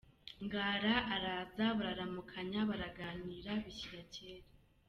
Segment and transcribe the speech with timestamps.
[0.43, 4.47] Ngara araza bararamukanya; baraganira bishyira kera.